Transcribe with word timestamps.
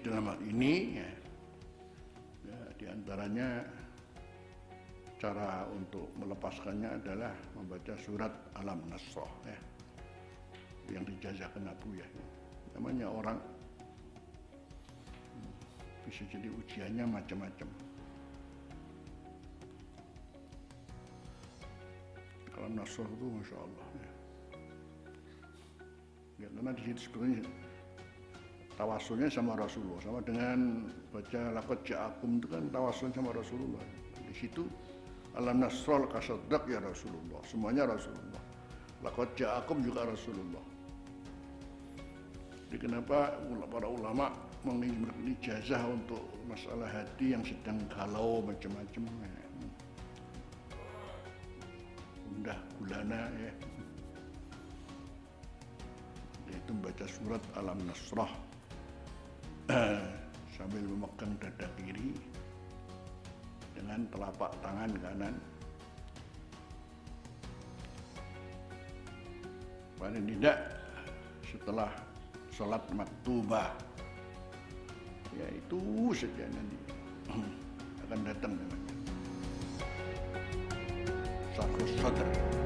dalam 0.00 0.26
hal 0.26 0.40
ini 0.42 0.96
ya, 0.96 1.10
ya, 2.48 2.58
di 2.80 2.84
antaranya 2.88 3.62
cara 5.20 5.68
untuk 5.68 6.08
melepaskannya 6.16 6.96
adalah 6.96 7.36
membaca 7.52 7.92
surat 8.00 8.32
Alam 8.56 8.80
Nasroh 8.88 9.28
ya, 9.44 9.58
yang 10.96 11.04
dijazakan 11.04 11.68
Abu 11.68 11.92
ya. 11.94 12.08
Namanya 12.74 13.06
orang 13.12 13.38
hmm, 15.36 15.52
bisa 16.08 16.24
jadi 16.32 16.48
ujiannya 16.48 17.04
macam-macam. 17.04 17.68
Alam 22.60 22.72
Nasroh 22.76 23.08
itu 23.08 23.26
masya 23.40 23.56
Allah 23.56 23.88
ya. 24.00 24.19
Ya 26.40 26.48
karena 26.56 26.72
di 26.72 26.82
situ 26.88 27.00
sebenarnya 27.06 27.44
tawasulnya 28.80 29.28
sama 29.28 29.52
Rasulullah. 29.60 30.00
Sama 30.00 30.20
dengan 30.24 30.88
baca 31.12 31.40
lakot 31.52 31.80
ja'akum 31.84 32.40
itu 32.40 32.48
kan 32.48 32.64
tawasulnya 32.72 33.14
sama 33.20 33.30
Rasulullah. 33.36 33.84
Di 34.24 34.34
situ 34.34 34.64
alam 35.36 35.60
nasrol 35.60 36.08
kasadak 36.08 36.64
ya 36.64 36.80
Rasulullah. 36.80 37.40
Semuanya 37.44 37.84
Rasulullah. 37.84 38.42
Lakot 39.04 39.28
ja'akum 39.36 39.84
juga 39.84 40.08
Rasulullah. 40.08 40.64
Jadi 42.72 42.86
kenapa 42.86 43.36
para 43.68 43.88
ulama 43.90 44.32
mengirimkan 44.64 45.26
ijazah 45.26 45.82
untuk 45.90 46.22
masalah 46.46 46.86
hati 46.86 47.34
yang 47.34 47.42
sedang 47.42 47.80
galau 47.90 48.44
macam-macam 48.44 49.08
mudah 52.40 52.56
gulana 52.80 53.28
ya 53.36 53.52
yaitu 56.50 56.70
membaca 56.74 57.06
surat 57.06 57.42
alam 57.54 57.78
nasrah 57.86 58.32
sambil 60.58 60.82
memegang 60.82 61.32
dada 61.38 61.70
kiri 61.78 62.10
dengan 63.78 64.02
telapak 64.10 64.50
tangan 64.60 64.90
kanan. 64.98 65.34
Paling 69.96 70.24
tidak 70.26 70.56
setelah 71.46 71.92
sholat 72.50 72.82
maktubah 72.92 73.70
ya 75.32 75.46
itu 75.54 75.80
saja 76.12 76.44
nanti 76.50 76.78
akan 78.08 78.20
datang 78.26 78.52
namanya. 78.58 78.94
Sakrus 81.54 81.92
Sadr 82.00 82.59